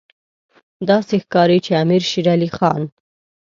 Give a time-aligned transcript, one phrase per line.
[0.89, 2.81] داسې ښکاري چې امیر شېر علي خان.